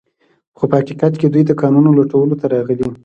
خو 0.57 0.63
په 0.69 0.75
حقیقت 0.81 1.13
کې 1.19 1.27
دوی 1.29 1.43
د 1.47 1.51
کانونو 1.61 1.89
لوټولو 1.97 2.33
ته 2.41 2.45
راغلي 2.53 2.89